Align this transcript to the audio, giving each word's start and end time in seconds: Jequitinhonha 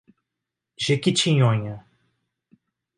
Jequitinhonha 0.83 1.83